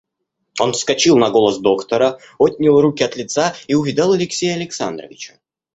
Он 0.59 0.71
вскочил 0.73 1.15
на 1.17 1.29
голос 1.29 1.59
доктора, 1.59 2.17
отнял 2.39 2.81
руки 2.81 3.03
от 3.03 3.15
лица 3.17 3.53
и 3.67 3.75
увидал 3.75 4.13
Алексея 4.13 4.55
Александровича. 4.55 5.35